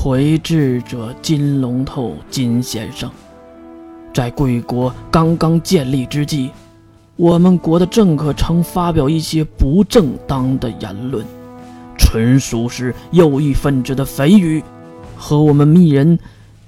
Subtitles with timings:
[0.00, 3.10] 回智者金龙头金先生，
[4.14, 6.50] 在贵国刚刚建立之际，
[7.16, 11.26] 我们国的政客曾发表一些不正当的言论，
[11.98, 14.62] 纯属是右翼分子的蜚语，
[15.16, 16.16] 和我们密人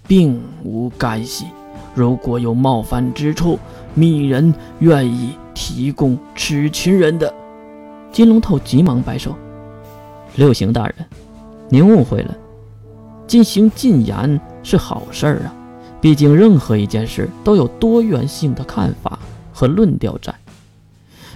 [0.08, 1.46] 并无干系。
[1.94, 3.60] 如果有冒犯之处，
[3.94, 7.32] 密人愿意提供此群人的。
[8.10, 9.36] 金龙头急忙摆手
[10.34, 10.94] ：“六行大人，
[11.68, 12.36] 您误会了。
[13.30, 15.54] 进行禁言是好事儿啊，
[16.00, 19.16] 毕竟任何一件事都有多元性的看法
[19.52, 20.34] 和论调在，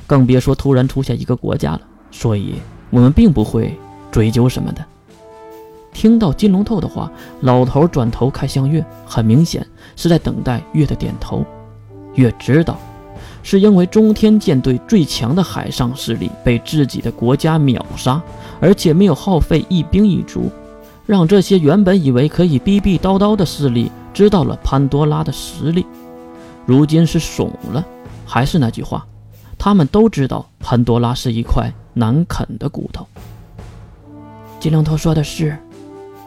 [0.05, 1.81] 更别说突然出现一个国家了。
[2.11, 2.57] 所以，
[2.91, 3.79] 我们并不会
[4.11, 4.85] 追究什么的。”
[5.95, 7.09] 听到金龙头的话，
[7.43, 11.45] 老头转头看向月，很明显是在等待月的点头。
[12.17, 12.77] 月知道。
[13.45, 18.21] 是因为中天舰队最强的海上势力被自己的国家秒杀，
[18.59, 20.51] 而且没有耗费一兵一卒，
[21.07, 25.85] 让这些原本以为可以逼逼叨叨的势力知道了潘多拉的实力，
[26.65, 27.85] 如今是怂了。
[28.27, 29.07] 还是那句话，
[29.59, 33.07] 他们都知道潘多拉是一块难啃的骨头。
[34.59, 35.57] 金龙头说的是，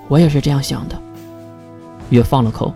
[0.07, 0.95] 我也是这样想的。
[2.11, 2.71] 月放了口，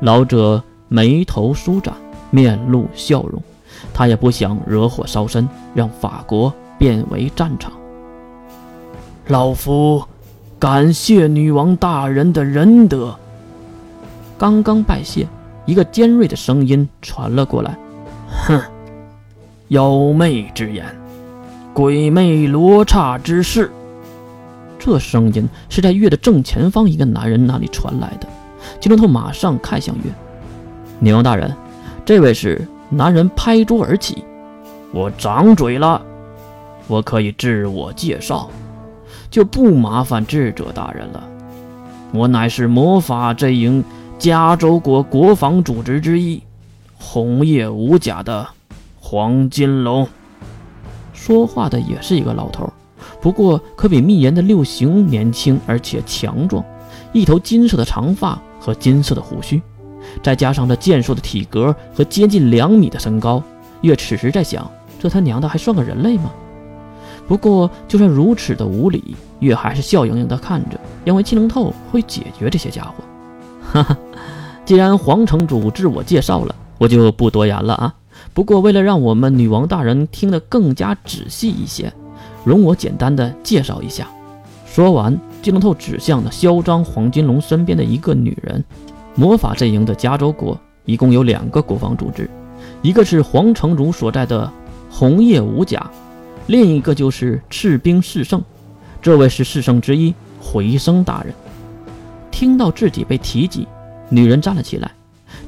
[0.00, 1.92] 老者眉头舒展，
[2.30, 3.42] 面露笑容。
[3.92, 7.72] 他也不想惹火烧身，让法国变为战场。
[9.26, 10.02] 老夫
[10.60, 13.16] 感谢女王大人的仁德。
[14.36, 15.26] 刚刚拜谢，
[15.64, 17.74] 一个尖锐的声音传了过来
[18.46, 18.60] ：“哼，
[19.68, 20.84] 妖媚之言，
[21.72, 23.70] 鬼魅罗刹之事。”
[24.78, 28.28] 这声音是在月的正前方一个男人那里传来的。
[28.78, 30.02] 金龙头马上看向月，
[30.98, 31.56] 女王大人，
[32.04, 32.68] 这位是。
[32.92, 34.24] 男人拍桌而起
[34.92, 36.02] ：“我掌嘴了，
[36.88, 38.50] 我可以自我介绍，
[39.30, 41.22] 就不麻烦智者大人了。
[42.12, 43.84] 我乃是魔法阵营
[44.18, 46.42] 加州国国防组织之一，
[46.98, 48.46] 红叶无甲的
[48.98, 50.08] 黄金龙。”
[51.14, 52.72] 说话的也是一个老头，
[53.20, 56.64] 不过可比密言的六行年轻而且强壮，
[57.12, 59.62] 一头金色的长发和金色的胡须。
[60.22, 63.40] 再加上这健硕的体格和接近两米的身高，
[63.82, 64.68] 月此时在想：
[64.98, 66.32] 这他娘的还算个人类吗？
[67.30, 72.94] 不过就算如此的无礼，月还是笑盈盈的看着，因为金龙透会解决这些家伙。
[73.62, 73.96] 哈哈，
[74.64, 77.94] 既然皇城主自我介绍了，我就不多言了啊。
[78.34, 81.92] 不过为了让我们女王大人听得更加仔细一些，
[82.42, 84.08] 容我简单的介绍一下。
[84.66, 88.64] 说完，金龙透指向了嚣张黄金龙身边的一个女人。
[89.14, 92.28] 魔法阵营的加州国一共有两个国防组织，
[92.82, 94.52] 一个是皇城主所在的
[94.90, 95.88] 红叶五甲，
[96.50, 98.42] 另一个就是赤兵四圣。
[99.00, 101.32] 这位是四圣之一回声大人。
[102.32, 103.68] 听到自己被提及，
[104.08, 104.90] 女人站了起来。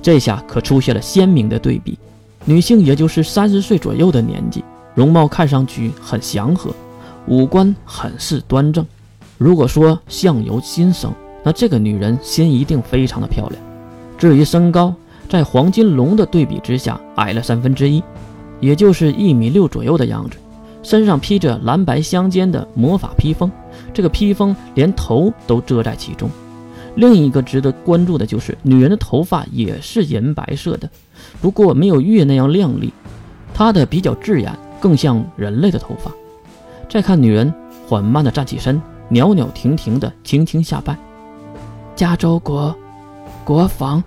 [0.00, 1.98] 这下可出现了鲜明的对比：
[2.44, 4.62] 女性也就是三十岁左右的年纪，
[4.94, 6.72] 容貌看上去很祥和，
[7.26, 8.86] 五官很是端正。
[9.38, 11.12] 如果说相由心生。
[11.42, 13.60] 那这个女人心一定非常的漂亮。
[14.16, 14.94] 至于身高，
[15.28, 18.00] 在黄金龙的对比之下矮了三分之一，
[18.60, 20.36] 也就是一米六左右的样子。
[20.82, 23.50] 身上披着蓝白相间的魔法披风，
[23.94, 26.28] 这个披风连头都遮在其中。
[26.94, 30.91] 另一个值得关注的就是女人的头发也是银白色的，
[31.41, 32.93] 不过没有月那样亮丽，
[33.54, 36.10] 她的比较自然，更像人类的头发。
[36.91, 37.53] 再看女人
[37.88, 40.94] 缓慢地站起身，袅袅婷婷地轻轻下拜。
[41.97, 42.76] 加州国
[43.44, 44.03] 国防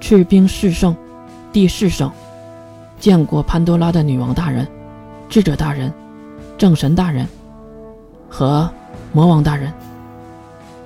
[0.00, 0.94] 赤兵士圣
[1.52, 2.08] 第四圣，
[3.00, 4.68] 见过潘多拉的女王大人、
[5.28, 5.92] 智者大人、
[6.58, 7.26] 正神大人
[8.28, 8.68] 和
[9.12, 9.72] 魔王大人。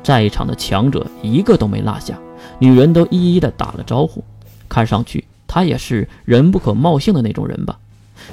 [0.03, 2.19] 在场的强者一个都没落下，
[2.59, 4.23] 女人都一一的打了招呼。
[4.69, 7.79] 看上去她也是人不可貌相的那种人吧？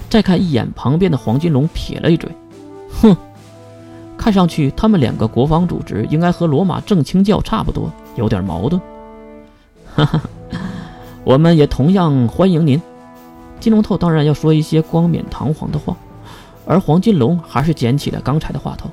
[0.10, 2.30] 再看一眼旁边的黄金龙，撇了一嘴，
[3.02, 3.16] 哼。
[4.18, 8.82] 看上去，他们两个国防组织应该和罗马正清教差不多，有点矛盾。
[9.96, 10.22] 哈哈，
[11.24, 12.82] 我们也同样欢迎您。
[13.62, 15.96] 金龙头当然要说一些冠冕堂皇的话，
[16.70, 18.88] 而黄金龙还是捡起了刚才的话头。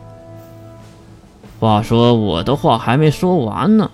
[1.61, 3.91] 话说我的话还没说完呢，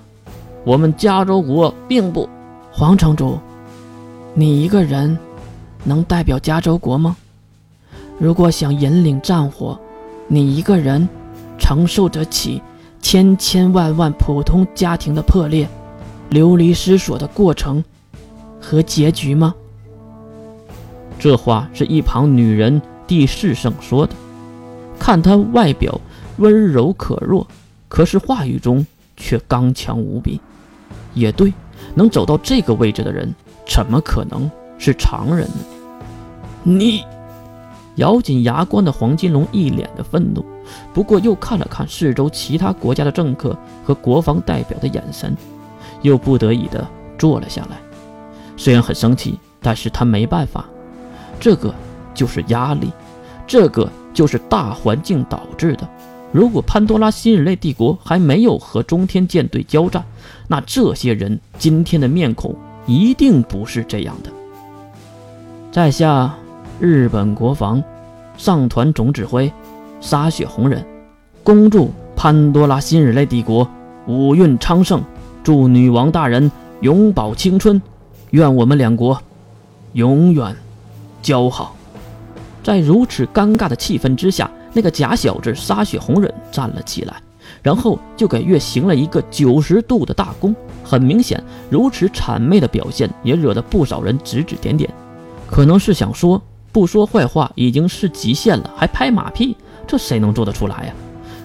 [0.64, 2.28] 我们加州国并不，
[2.70, 3.40] 黄城主，
[4.34, 5.18] 你一个人
[5.82, 7.16] 能代表加州国吗？
[8.20, 9.76] 如果想引领战火，
[10.28, 11.08] 你一个人。
[11.58, 12.60] 承受得起
[13.00, 15.66] 千千万万普通家庭的破裂、
[16.28, 17.82] 流离失所的过程
[18.60, 19.54] 和结局吗？
[21.20, 24.12] 这话是一旁女人第四圣说的。
[24.98, 26.00] 看他外表
[26.36, 27.46] 温柔可弱，
[27.88, 30.40] 可是话语中却刚强无比。
[31.14, 31.52] 也对，
[31.94, 33.34] 能走到这个位置的人，
[33.66, 35.54] 怎么可能是常人呢？
[36.62, 37.04] 你，
[37.96, 40.44] 咬紧牙关的黄金龙一脸的愤怒，
[40.94, 45.36] 不过又看了看四周其他国家的政客和国防代表的眼神，
[46.02, 46.86] 又不得已的
[47.18, 47.78] 坐了下来。
[48.56, 50.64] 虽然很生气，但是他没办法，
[51.40, 51.74] 这个
[52.14, 52.90] 就是压力，
[53.46, 55.88] 这个就是大环境导致的。
[56.32, 60.02] 如果潘多拉新人类帝国还没有和中天舰队交战，
[60.48, 62.54] 那这些人今天的面孔
[62.86, 64.30] 一定不是这样的。
[65.70, 66.34] 在下
[66.80, 67.82] 日本国防
[68.36, 69.52] 上团总指挥
[70.00, 70.84] 沙雪红人，
[71.44, 73.68] 恭祝潘多拉新人类帝国
[74.06, 75.02] 五运昌盛，
[75.44, 76.50] 祝女王大人
[76.80, 77.80] 永葆青春，
[78.30, 79.20] 愿我们两国
[79.92, 80.56] 永远
[81.20, 81.76] 交好。
[82.62, 84.50] 在如此尴尬的气氛之下。
[84.74, 87.20] 那个假小子沙雪红忍站了起来，
[87.62, 90.54] 然后就给月行了一个九十度的大躬。
[90.82, 94.88] 很明显，如此谄媚的表现也惹得不少人指指点点。
[95.46, 96.40] 可能是想说，
[96.72, 99.54] 不说坏话已经是极限了，还拍马屁，
[99.86, 100.94] 这谁能做得出来呀？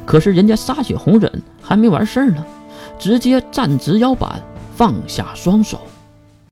[0.05, 1.29] 可是人家沙雪红忍
[1.61, 2.45] 还没完事儿呢，
[2.97, 4.41] 直接站直腰板，
[4.73, 5.81] 放下双手。